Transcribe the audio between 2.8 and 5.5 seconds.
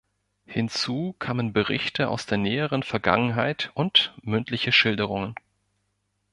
Vergangenheit und mündliche Schilderungen.